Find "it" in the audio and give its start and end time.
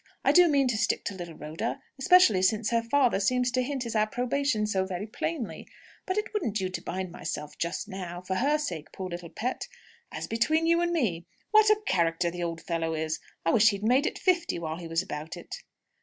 6.17-6.33, 14.07-14.17, 15.37-15.57